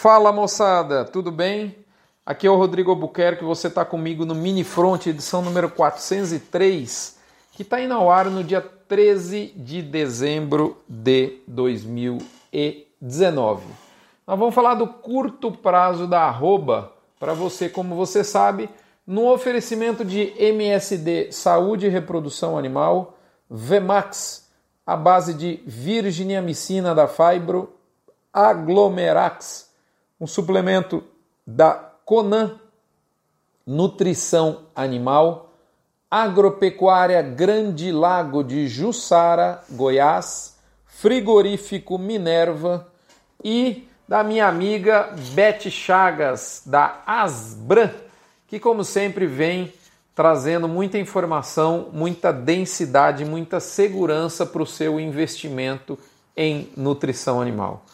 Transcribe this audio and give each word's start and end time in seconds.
Fala 0.00 0.30
moçada, 0.30 1.04
tudo 1.04 1.32
bem? 1.32 1.74
Aqui 2.24 2.46
é 2.46 2.50
o 2.50 2.54
Rodrigo 2.54 2.92
Albuquerque, 2.92 3.42
você 3.42 3.66
está 3.66 3.84
comigo 3.84 4.24
no 4.24 4.32
Mini 4.32 4.62
Front, 4.62 5.08
edição 5.08 5.42
número 5.42 5.68
403, 5.68 7.18
que 7.50 7.62
está 7.62 7.80
indo 7.80 7.94
ao 7.94 8.08
ar 8.08 8.26
no 8.26 8.44
dia 8.44 8.60
13 8.60 9.54
de 9.56 9.82
dezembro 9.82 10.80
de 10.88 11.40
2019. 11.48 13.64
Nós 14.24 14.38
vamos 14.38 14.54
falar 14.54 14.76
do 14.76 14.86
curto 14.86 15.50
prazo 15.50 16.06
da 16.06 16.22
arroba, 16.22 16.92
para 17.18 17.34
você, 17.34 17.68
como 17.68 17.96
você 17.96 18.22
sabe, 18.22 18.70
no 19.04 19.28
oferecimento 19.28 20.04
de 20.04 20.32
MSD 20.38 21.32
Saúde 21.32 21.86
e 21.86 21.88
Reprodução 21.88 22.56
Animal, 22.56 23.18
Vemax, 23.50 24.48
a 24.86 24.96
base 24.96 25.34
de 25.34 25.60
virginiamicina 25.66 26.94
da 26.94 27.08
Fibro, 27.08 27.74
Aglomerax, 28.32 29.67
um 30.20 30.26
suplemento 30.26 31.04
da 31.46 31.74
Conan 32.04 32.58
Nutrição 33.66 34.62
Animal, 34.74 35.52
Agropecuária 36.10 37.20
Grande 37.20 37.92
Lago 37.92 38.42
de 38.42 38.66
Jussara, 38.66 39.62
Goiás, 39.70 40.56
Frigorífico 40.86 41.98
Minerva 41.98 42.88
e 43.44 43.86
da 44.08 44.24
minha 44.24 44.48
amiga 44.48 45.14
Beth 45.34 45.70
Chagas, 45.70 46.62
da 46.64 47.02
Asbran, 47.06 47.90
que 48.46 48.58
como 48.58 48.82
sempre 48.82 49.26
vem 49.26 49.72
trazendo 50.14 50.66
muita 50.66 50.98
informação, 50.98 51.90
muita 51.92 52.32
densidade, 52.32 53.24
muita 53.24 53.60
segurança 53.60 54.44
para 54.44 54.62
o 54.62 54.66
seu 54.66 54.98
investimento 54.98 55.96
em 56.34 56.70
nutrição 56.76 57.40
animal. 57.40 57.84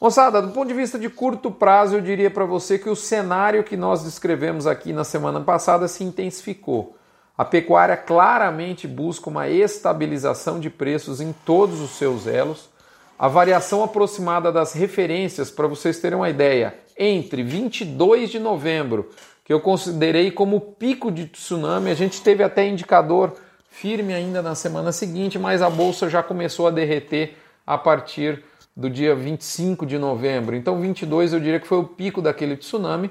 Moçada, 0.00 0.40
do 0.40 0.52
ponto 0.52 0.68
de 0.68 0.74
vista 0.74 0.96
de 0.96 1.10
curto 1.10 1.50
prazo, 1.50 1.96
eu 1.96 2.00
diria 2.00 2.30
para 2.30 2.44
você 2.44 2.78
que 2.78 2.88
o 2.88 2.94
cenário 2.94 3.64
que 3.64 3.76
nós 3.76 4.04
descrevemos 4.04 4.64
aqui 4.64 4.92
na 4.92 5.02
semana 5.02 5.40
passada 5.40 5.88
se 5.88 6.04
intensificou. 6.04 6.96
A 7.36 7.44
pecuária 7.44 7.96
claramente 7.96 8.86
busca 8.86 9.28
uma 9.28 9.48
estabilização 9.48 10.60
de 10.60 10.70
preços 10.70 11.20
em 11.20 11.34
todos 11.44 11.80
os 11.80 11.90
seus 11.96 12.28
elos. 12.28 12.70
A 13.18 13.26
variação 13.26 13.82
aproximada 13.82 14.52
das 14.52 14.72
referências, 14.72 15.50
para 15.50 15.66
vocês 15.66 15.98
terem 15.98 16.16
uma 16.16 16.30
ideia, 16.30 16.74
entre 16.96 17.42
22 17.42 18.30
de 18.30 18.38
novembro, 18.38 19.10
que 19.44 19.52
eu 19.52 19.60
considerei 19.60 20.30
como 20.30 20.60
pico 20.60 21.10
de 21.10 21.26
tsunami, 21.26 21.90
a 21.90 21.94
gente 21.94 22.22
teve 22.22 22.44
até 22.44 22.64
indicador 22.64 23.34
firme 23.68 24.14
ainda 24.14 24.42
na 24.42 24.54
semana 24.54 24.92
seguinte, 24.92 25.40
mas 25.40 25.60
a 25.60 25.68
bolsa 25.68 26.08
já 26.08 26.22
começou 26.22 26.68
a 26.68 26.70
derreter 26.70 27.36
a 27.66 27.76
partir 27.76 28.44
do 28.78 28.88
dia 28.88 29.12
25 29.12 29.84
de 29.84 29.98
novembro. 29.98 30.54
Então, 30.54 30.80
22 30.80 31.32
eu 31.32 31.40
diria 31.40 31.58
que 31.58 31.66
foi 31.66 31.78
o 31.78 31.84
pico 31.84 32.22
daquele 32.22 32.56
tsunami. 32.56 33.10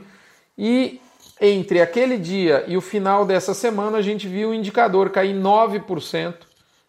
E 0.58 1.02
entre 1.42 1.82
aquele 1.82 2.18
dia 2.18 2.64
e 2.68 2.78
o 2.78 2.82
final 2.82 3.26
dessa 3.26 3.54
semana, 3.54 3.98
a 3.98 4.02
gente 4.02 4.30
viu 4.30 4.52
o 4.52 4.54
indicador 4.54 5.10
cair 5.10 5.36
9%, 5.36 6.36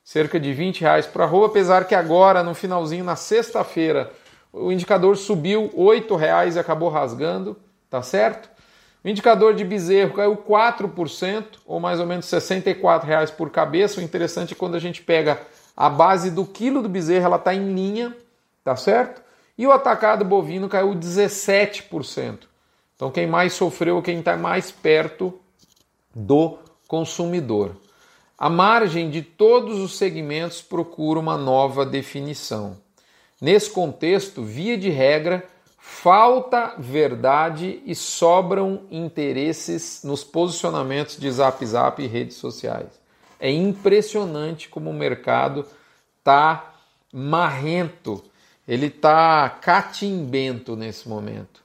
cerca 0.05 0.39
de 0.39 0.53
20 0.53 0.83
reais 0.83 1.07
para 1.07 1.25
a 1.25 1.27
rua, 1.27 1.48
apesar 1.48 1.89
que 1.89 1.95
agora, 1.95 2.45
no 2.45 2.55
finalzinho, 2.55 3.03
na 3.05 3.17
sexta-feira, 3.17 4.12
o 4.53 4.70
indicador 4.70 5.17
subiu 5.17 5.73
8 5.75 6.15
reais 6.15 6.55
e 6.55 6.61
acabou 6.61 6.89
rasgando, 6.89 7.57
tá 7.91 8.01
certo? 8.01 8.48
O 9.05 9.09
indicador 9.09 9.55
de 9.55 9.65
bezerro 9.65 10.15
caiu 10.15 10.37
4%, 10.37 11.45
ou 11.67 11.81
mais 11.81 11.98
ou 11.98 12.07
menos 12.07 12.27
64 12.27 13.09
reais 13.09 13.31
por 13.33 13.51
cabeça. 13.51 14.01
O 14.01 14.05
interessante 14.05 14.53
é 14.53 14.57
quando 14.57 14.77
a 14.77 14.81
gente 14.81 15.03
pega 15.03 15.41
a 15.77 15.91
base 15.91 16.31
do 16.31 16.47
quilo 16.47 16.81
do 16.81 16.89
bezerro, 16.89 17.27
ela 17.27 17.37
está 17.37 17.53
em 17.53 17.75
linha 17.75 18.15
tá 18.69 18.77
certo? 18.77 19.22
E 19.56 19.66
o 19.66 19.72
atacado 19.72 20.27
bovino 20.27 20.69
caiu 20.69 20.94
17%. 20.94 22.41
Então 22.94 23.11
quem 23.11 23.27
mais 23.27 23.55
sofreu, 23.55 24.02
quem 24.02 24.19
está 24.19 24.36
mais 24.36 24.70
perto 24.70 25.41
do 26.14 26.58
consumidor. 26.86 27.74
A 28.36 28.51
margem 28.51 29.08
de 29.08 29.23
todos 29.23 29.78
os 29.78 29.96
segmentos 29.96 30.61
procura 30.61 31.18
uma 31.18 31.39
nova 31.39 31.86
definição. 31.86 32.77
Nesse 33.40 33.70
contexto, 33.70 34.42
via 34.42 34.77
de 34.77 34.90
regra, 34.90 35.42
falta 35.78 36.74
verdade 36.77 37.83
e 37.86 37.95
sobram 37.95 38.83
interesses 38.90 40.02
nos 40.05 40.24
posicionamentos 40.24 41.17
de 41.17 41.30
Zap 41.30 41.64
Zap 41.64 42.02
e 42.02 42.07
redes 42.07 42.36
sociais. 42.36 42.90
É 43.40 43.51
impressionante 43.51 44.68
como 44.68 44.90
o 44.90 44.95
mercado 44.95 45.64
está 46.18 46.74
marrento 47.11 48.23
ele 48.68 48.89
está 48.89 49.48
catimbento 49.48 50.77
nesse 50.77 51.08
momento. 51.08 51.62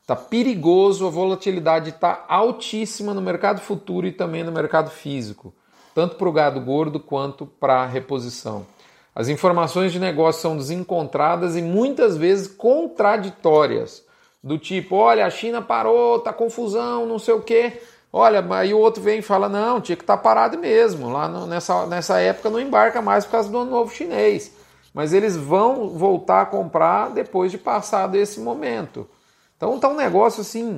Está 0.00 0.16
perigoso, 0.16 1.06
a 1.06 1.10
volatilidade 1.10 1.90
está 1.90 2.24
altíssima 2.26 3.12
no 3.12 3.20
mercado 3.20 3.60
futuro 3.60 4.06
e 4.06 4.12
também 4.12 4.42
no 4.42 4.50
mercado 4.50 4.88
físico, 4.88 5.52
tanto 5.94 6.16
para 6.16 6.28
o 6.28 6.32
gado 6.32 6.58
gordo 6.60 6.98
quanto 6.98 7.44
para 7.44 7.82
a 7.82 7.86
reposição. 7.86 8.66
As 9.14 9.28
informações 9.28 9.92
de 9.92 9.98
negócio 9.98 10.40
são 10.40 10.56
desencontradas 10.56 11.56
e 11.56 11.62
muitas 11.62 12.16
vezes 12.16 12.48
contraditórias, 12.48 14.02
do 14.42 14.56
tipo, 14.56 14.94
olha, 14.96 15.26
a 15.26 15.30
China 15.30 15.60
parou, 15.60 16.20
tá 16.20 16.32
confusão, 16.32 17.04
não 17.04 17.18
sei 17.18 17.34
o 17.34 17.42
quê. 17.42 17.82
Olha, 18.12 18.46
aí 18.54 18.72
o 18.72 18.78
outro 18.78 19.02
vem 19.02 19.18
e 19.18 19.22
fala, 19.22 19.48
não, 19.48 19.80
tinha 19.80 19.96
que 19.96 20.04
estar 20.04 20.16
tá 20.16 20.22
parado 20.22 20.56
mesmo. 20.56 21.10
Lá 21.10 21.28
no, 21.28 21.46
nessa, 21.46 21.84
nessa 21.86 22.20
época 22.20 22.48
não 22.48 22.60
embarca 22.60 23.02
mais 23.02 23.24
por 23.24 23.32
causa 23.32 23.50
do 23.50 23.58
ano 23.58 23.70
novo 23.72 23.92
chinês 23.92 24.55
mas 24.96 25.12
eles 25.12 25.36
vão 25.36 25.90
voltar 25.90 26.40
a 26.40 26.46
comprar 26.46 27.10
depois 27.10 27.52
de 27.52 27.58
passar 27.58 28.06
desse 28.06 28.40
momento. 28.40 29.06
Então 29.54 29.74
está 29.74 29.90
um 29.90 29.94
negócio 29.94 30.40
assim 30.40 30.76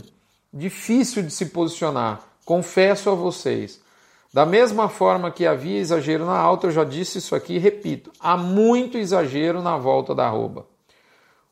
difícil 0.53 1.23
de 1.23 1.31
se 1.31 1.47
posicionar, 1.47 2.23
confesso 2.45 3.11
a 3.11 3.15
vocês. 3.15 3.81
Da 4.35 4.45
mesma 4.45 4.89
forma 4.89 5.31
que 5.31 5.47
havia 5.47 5.79
exagero 5.79 6.27
na 6.27 6.37
alta, 6.37 6.67
eu 6.67 6.73
já 6.73 6.83
disse 6.83 7.19
isso 7.19 7.33
aqui 7.37 7.55
e 7.55 7.59
repito, 7.61 8.11
há 8.19 8.37
muito 8.37 8.99
exagero 8.99 9.63
na 9.63 9.79
volta 9.79 10.17
da 10.17 10.27
arroba. 10.27 10.67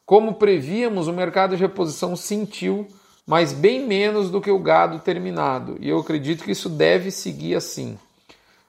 Como 0.04 0.34
prevíamos, 0.34 1.06
o 1.06 1.12
mercado 1.12 1.54
de 1.54 1.62
reposição 1.62 2.16
sentiu, 2.16 2.88
mas 3.24 3.52
bem 3.52 3.86
menos 3.86 4.28
do 4.28 4.40
que 4.40 4.50
o 4.50 4.58
gado 4.58 4.98
terminado, 4.98 5.76
e 5.78 5.88
eu 5.88 6.00
acredito 6.00 6.42
que 6.42 6.50
isso 6.50 6.68
deve 6.68 7.12
seguir 7.12 7.54
assim. 7.54 7.96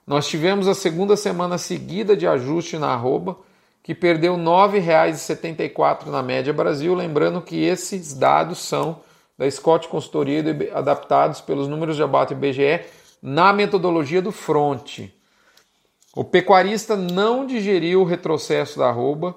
Nós 0.05 0.27
tivemos 0.27 0.67
a 0.67 0.75
segunda 0.75 1.17
semana 1.17 1.57
seguida 1.57 2.15
de 2.15 2.27
ajuste 2.27 2.77
na 2.77 2.89
arroba, 2.89 3.46
que 3.87 3.95
perdeu 3.95 4.35
R$ 4.35 4.41
9,74 4.41 6.07
na 6.07 6.21
média 6.21 6.51
Brasil. 6.51 6.93
Lembrando 6.93 7.41
que 7.41 7.63
esses 7.63 8.13
dados 8.13 8.57
são 8.57 8.99
da 9.37 9.49
Scott 9.49 9.87
Consultoria 9.87 10.43
adaptados 10.73 11.39
pelos 11.39 11.69
números 11.69 11.95
de 11.95 12.03
abate 12.03 12.33
IBGE 12.33 12.81
na 13.21 13.53
metodologia 13.53 14.21
do 14.21 14.29
front. 14.29 15.09
O 16.13 16.25
pecuarista 16.25 16.97
não 16.97 17.45
digeriu 17.45 18.01
o 18.01 18.03
retrocesso 18.03 18.77
da 18.77 18.89
arroba, 18.89 19.33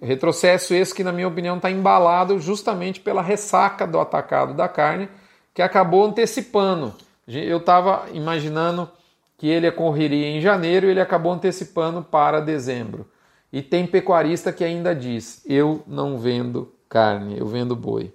retrocesso 0.00 0.74
esse 0.74 0.94
que, 0.94 1.02
na 1.02 1.10
minha 1.10 1.26
opinião, 1.26 1.56
está 1.56 1.68
embalado 1.68 2.38
justamente 2.38 3.00
pela 3.00 3.20
ressaca 3.20 3.84
do 3.84 3.98
atacado 3.98 4.54
da 4.54 4.68
carne, 4.68 5.08
que 5.52 5.60
acabou 5.60 6.04
antecipando. 6.04 6.94
Eu 7.26 7.56
estava 7.56 8.06
imaginando 8.12 8.88
que 9.36 9.48
ele 9.48 9.66
ocorreria 9.66 10.28
em 10.28 10.40
janeiro 10.40 10.86
e 10.86 10.90
ele 10.90 11.00
acabou 11.00 11.32
antecipando 11.32 12.00
para 12.00 12.38
dezembro. 12.38 13.04
E 13.52 13.62
tem 13.62 13.86
pecuarista 13.86 14.52
que 14.52 14.64
ainda 14.64 14.94
diz: 14.94 15.42
eu 15.46 15.82
não 15.86 16.18
vendo 16.18 16.72
carne, 16.88 17.38
eu 17.38 17.46
vendo 17.46 17.74
boi. 17.74 18.12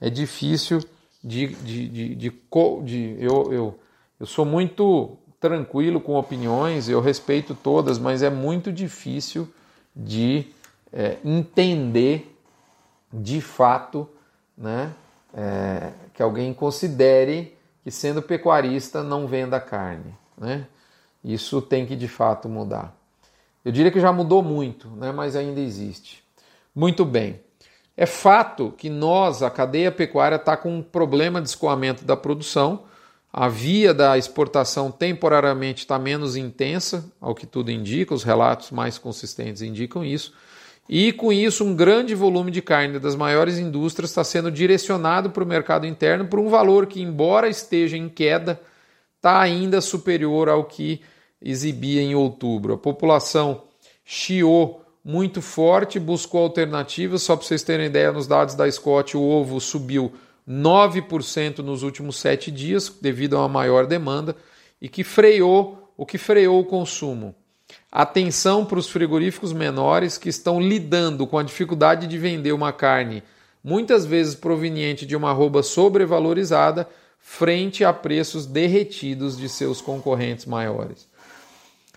É 0.00 0.10
difícil 0.10 0.80
de. 1.22 1.48
de, 1.48 1.88
de, 1.88 2.14
de, 2.14 2.30
de 2.30 3.16
eu, 3.18 3.52
eu, 3.52 3.78
eu 4.20 4.26
sou 4.26 4.44
muito 4.44 5.16
tranquilo 5.40 6.00
com 6.00 6.14
opiniões, 6.14 6.88
eu 6.88 7.00
respeito 7.00 7.54
todas, 7.54 7.98
mas 7.98 8.22
é 8.22 8.30
muito 8.30 8.72
difícil 8.72 9.46
de 9.94 10.46
é, 10.92 11.18
entender 11.24 12.34
de 13.12 13.40
fato 13.40 14.08
né, 14.56 14.92
é, 15.34 15.92
que 16.14 16.22
alguém 16.22 16.54
considere 16.54 17.56
que 17.82 17.90
sendo 17.90 18.22
pecuarista 18.22 19.02
não 19.02 19.26
venda 19.26 19.60
carne. 19.60 20.14
Né? 20.38 20.66
Isso 21.22 21.60
tem 21.60 21.84
que 21.84 21.94
de 21.94 22.08
fato 22.08 22.48
mudar. 22.48 22.96
Eu 23.64 23.72
diria 23.72 23.90
que 23.90 24.00
já 24.00 24.12
mudou 24.12 24.42
muito, 24.42 24.90
né, 24.90 25.10
mas 25.10 25.34
ainda 25.34 25.60
existe. 25.60 26.22
Muito 26.74 27.04
bem. 27.04 27.40
É 27.96 28.06
fato 28.06 28.74
que 28.76 28.90
nós, 28.90 29.42
a 29.42 29.50
cadeia 29.50 29.90
pecuária, 29.90 30.36
está 30.36 30.56
com 30.56 30.76
um 30.76 30.82
problema 30.82 31.40
de 31.40 31.48
escoamento 31.48 32.04
da 32.04 32.16
produção. 32.16 32.82
A 33.32 33.48
via 33.48 33.94
da 33.94 34.18
exportação 34.18 34.90
temporariamente 34.90 35.80
está 35.84 35.98
menos 35.98 36.36
intensa, 36.36 37.10
ao 37.20 37.34
que 37.34 37.46
tudo 37.46 37.70
indica, 37.70 38.12
os 38.12 38.24
relatos 38.24 38.70
mais 38.70 38.98
consistentes 38.98 39.62
indicam 39.62 40.04
isso. 40.04 40.34
E 40.88 41.12
com 41.12 41.32
isso, 41.32 41.64
um 41.64 41.74
grande 41.74 42.14
volume 42.14 42.50
de 42.50 42.60
carne 42.60 42.98
das 42.98 43.16
maiores 43.16 43.58
indústrias 43.58 44.10
está 44.10 44.22
sendo 44.22 44.50
direcionado 44.50 45.30
para 45.30 45.42
o 45.42 45.46
mercado 45.46 45.86
interno 45.86 46.26
por 46.26 46.38
um 46.38 46.48
valor 46.48 46.86
que, 46.86 47.00
embora 47.00 47.48
esteja 47.48 47.96
em 47.96 48.08
queda, 48.08 48.60
está 49.16 49.40
ainda 49.40 49.80
superior 49.80 50.48
ao 50.48 50.64
que 50.64 51.00
exibia 51.44 52.00
em 52.00 52.14
outubro. 52.14 52.72
A 52.72 52.78
população 52.78 53.62
chiou 54.02 54.82
muito 55.04 55.42
forte, 55.42 56.00
buscou 56.00 56.42
alternativas. 56.42 57.22
Só 57.22 57.36
para 57.36 57.46
vocês 57.46 57.62
terem 57.62 57.86
ideia, 57.86 58.10
nos 58.10 58.26
dados 58.26 58.54
da 58.54 58.70
Scott, 58.70 59.16
o 59.16 59.22
ovo 59.22 59.60
subiu 59.60 60.12
9% 60.48 61.58
nos 61.58 61.82
últimos 61.82 62.16
sete 62.16 62.50
dias, 62.50 62.88
devido 63.00 63.36
a 63.36 63.40
uma 63.40 63.48
maior 63.48 63.86
demanda, 63.86 64.34
e 64.80 64.88
que 64.88 65.04
freou 65.04 65.92
o 65.96 66.06
que 66.06 66.18
freou 66.18 66.60
o 66.60 66.64
consumo. 66.64 67.34
Atenção 67.90 68.64
para 68.64 68.78
os 68.78 68.88
frigoríficos 68.88 69.52
menores 69.52 70.18
que 70.18 70.28
estão 70.28 70.60
lidando 70.60 71.26
com 71.26 71.38
a 71.38 71.42
dificuldade 71.42 72.06
de 72.06 72.18
vender 72.18 72.52
uma 72.52 72.72
carne, 72.72 73.22
muitas 73.62 74.04
vezes 74.04 74.34
proveniente 74.34 75.06
de 75.06 75.14
uma 75.14 75.30
arroba 75.30 75.62
sobrevalorizada, 75.62 76.88
frente 77.18 77.84
a 77.84 77.92
preços 77.92 78.44
derretidos 78.44 79.38
de 79.38 79.48
seus 79.48 79.80
concorrentes 79.80 80.44
maiores. 80.44 81.08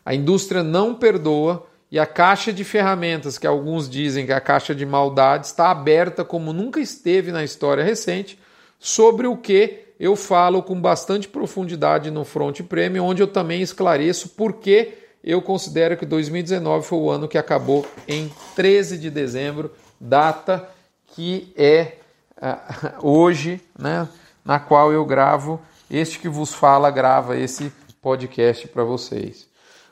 A 0.08 0.16
indústria 0.16 0.64
não 0.64 0.96
perdoa 0.96 1.68
e 1.92 2.00
a 2.00 2.06
caixa 2.06 2.54
de 2.54 2.64
ferramentas, 2.64 3.38
que 3.38 3.46
alguns 3.46 3.90
dizem 3.90 4.26
que 4.26 4.32
é 4.32 4.36
a 4.36 4.40
caixa 4.40 4.74
de 4.74 4.86
maldade, 4.86 5.48
está 5.48 5.70
aberta 5.70 6.24
como 6.24 6.54
nunca 6.54 6.80
esteve 6.80 7.30
na 7.30 7.44
história 7.44 7.84
recente, 7.84 8.40
sobre 8.80 9.28
o 9.28 9.36
que 9.36 9.82
eu 10.00 10.16
falo 10.16 10.64
com 10.64 10.80
bastante 10.80 11.28
profundidade 11.28 12.10
no 12.10 12.24
Front 12.24 12.62
Premium, 12.62 13.04
onde 13.04 13.22
eu 13.22 13.28
também 13.28 13.62
esclareço 13.62 14.30
por 14.30 14.54
que 14.54 14.94
eu 15.22 15.42
considero 15.42 15.98
que 15.98 16.06
2019 16.06 16.88
foi 16.88 17.00
o 17.00 17.10
ano 17.10 17.28
que 17.28 17.38
acabou 17.38 17.86
em 18.08 18.32
13 18.56 18.98
de 18.98 19.10
dezembro, 19.10 19.74
data 20.00 20.70
que 21.08 21.52
é 21.58 21.96
uh, 22.38 22.96
hoje, 23.06 23.60
né, 23.78 24.08
na 24.46 24.58
qual 24.58 24.94
eu 24.94 25.04
gravo, 25.04 25.60
este 25.92 26.18
que 26.18 26.30
vos 26.30 26.54
fala 26.54 26.90
grava 26.90 27.38
esse 27.38 27.74
podcast 28.02 28.70
para 28.70 28.86
vocês. 28.86 29.47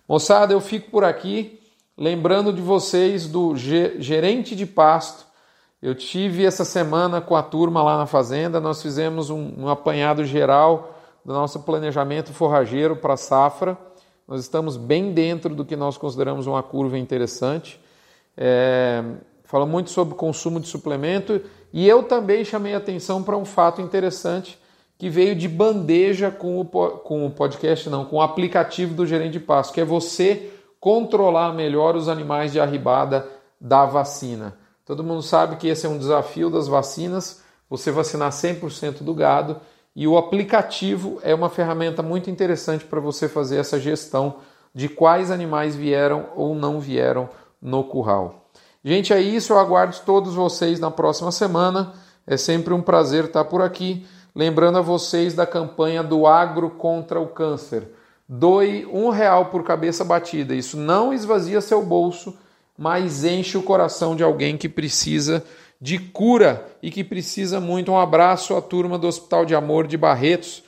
Moçada, 0.07 0.53
eu 0.53 0.61
fico 0.61 0.91
por 0.91 1.03
aqui, 1.03 1.59
lembrando 1.97 2.53
de 2.53 2.61
vocês 2.61 3.27
do 3.27 3.55
gerente 3.55 4.55
de 4.55 4.63
pasto. 4.63 5.25
Eu 5.81 5.95
tive 5.95 6.45
essa 6.45 6.63
semana 6.63 7.19
com 7.19 7.35
a 7.35 7.41
turma 7.41 7.81
lá 7.81 7.97
na 7.97 8.05
fazenda, 8.05 8.59
nós 8.59 8.83
fizemos 8.83 9.31
um, 9.31 9.53
um 9.57 9.67
apanhado 9.67 10.23
geral 10.23 10.95
do 11.25 11.33
nosso 11.33 11.61
planejamento 11.61 12.31
forrageiro 12.31 12.95
para 12.95 13.17
safra. 13.17 13.75
Nós 14.27 14.41
estamos 14.41 14.77
bem 14.77 15.11
dentro 15.11 15.55
do 15.55 15.65
que 15.65 15.75
nós 15.75 15.97
consideramos 15.97 16.45
uma 16.45 16.61
curva 16.61 16.99
interessante. 16.99 17.79
É, 18.37 19.03
muito 19.67 19.89
sobre 19.89 20.13
consumo 20.13 20.59
de 20.59 20.67
suplemento 20.67 21.41
e 21.73 21.87
eu 21.87 22.03
também 22.03 22.43
chamei 22.43 22.75
atenção 22.75 23.23
para 23.23 23.37
um 23.37 23.45
fato 23.45 23.81
interessante 23.81 24.59
que 24.97 25.09
veio 25.09 25.35
de 25.35 25.47
bandeja 25.47 26.31
com 26.31 26.59
o, 26.59 26.65
com 26.65 27.25
o 27.25 27.31
podcast, 27.31 27.89
não, 27.89 28.05
com 28.05 28.17
o 28.17 28.21
aplicativo 28.21 28.93
do 28.93 29.05
gerente 29.05 29.33
de 29.33 29.39
pasto, 29.39 29.73
que 29.73 29.81
é 29.81 29.85
você 29.85 30.51
controlar 30.79 31.53
melhor 31.53 31.95
os 31.95 32.07
animais 32.07 32.51
de 32.51 32.59
arribada 32.59 33.27
da 33.59 33.85
vacina. 33.85 34.57
Todo 34.85 35.03
mundo 35.03 35.21
sabe 35.21 35.55
que 35.55 35.67
esse 35.67 35.85
é 35.85 35.89
um 35.89 35.97
desafio 35.97 36.49
das 36.49 36.67
vacinas, 36.67 37.41
você 37.69 37.91
vacinar 37.91 38.31
100% 38.31 39.03
do 39.03 39.13
gado, 39.13 39.59
e 39.95 40.07
o 40.07 40.17
aplicativo 40.17 41.19
é 41.23 41.33
uma 41.33 41.49
ferramenta 41.49 42.03
muito 42.03 42.29
interessante 42.29 42.85
para 42.85 42.99
você 42.99 43.27
fazer 43.27 43.57
essa 43.57 43.79
gestão 43.79 44.35
de 44.73 44.89
quais 44.89 45.31
animais 45.31 45.75
vieram 45.75 46.27
ou 46.35 46.53
não 46.53 46.79
vieram 46.79 47.29
no 47.61 47.83
curral. 47.83 48.49
Gente, 48.83 49.13
é 49.13 49.19
isso, 49.19 49.53
eu 49.53 49.57
aguardo 49.59 49.95
todos 50.05 50.35
vocês 50.35 50.79
na 50.79 50.91
próxima 50.91 51.31
semana. 51.31 51.93
É 52.27 52.37
sempre 52.37 52.73
um 52.73 52.81
prazer 52.81 53.25
estar 53.25 53.45
por 53.45 53.61
aqui. 53.61 54.05
Lembrando 54.35 54.77
a 54.77 54.81
vocês 54.81 55.33
da 55.33 55.45
campanha 55.45 56.03
do 56.03 56.27
Agro 56.27 56.69
contra 56.69 57.21
o 57.21 57.27
Câncer. 57.27 57.87
Doe 58.27 58.85
um 58.87 59.09
real 59.09 59.45
por 59.45 59.63
cabeça 59.63 60.03
batida. 60.03 60.53
Isso 60.53 60.75
não 60.75 61.13
esvazia 61.13 61.61
seu 61.61 61.81
bolso, 61.81 62.37
mas 62.77 63.23
enche 63.23 63.57
o 63.57 63.63
coração 63.63 64.15
de 64.15 64.23
alguém 64.23 64.57
que 64.57 64.67
precisa 64.67 65.43
de 65.79 65.99
cura 65.99 66.65
e 66.81 66.91
que 66.91 67.03
precisa 67.03 67.61
muito. 67.61 67.91
Um 67.91 67.97
abraço 67.97 68.55
à 68.55 68.61
turma 68.61 68.97
do 68.97 69.07
Hospital 69.07 69.45
de 69.45 69.55
Amor 69.55 69.87
de 69.87 69.97
Barretos, 69.97 70.63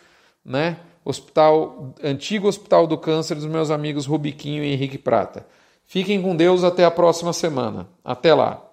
né? 0.45 0.77
Hospital 1.03 1.93
antigo 2.03 2.47
Hospital 2.47 2.85
do 2.85 2.97
Câncer 2.97 3.35
dos 3.35 3.45
meus 3.45 3.71
amigos 3.71 4.05
Rubiquinho 4.05 4.63
e 4.63 4.71
Henrique 4.71 4.97
Prata. 4.97 5.45
Fiquem 5.85 6.21
com 6.21 6.35
Deus 6.35 6.63
até 6.63 6.85
a 6.85 6.91
próxima 6.91 7.33
semana. 7.33 7.87
Até 8.03 8.33
lá. 8.33 8.66